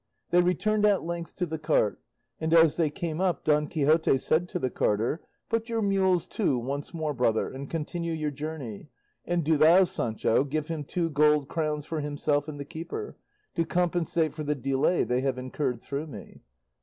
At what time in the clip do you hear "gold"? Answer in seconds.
11.11-11.47